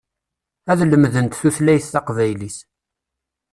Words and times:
Ad 0.71 0.79
lemdent 0.89 1.37
tutlayt 1.39 1.85
taqbaylit. 1.93 2.57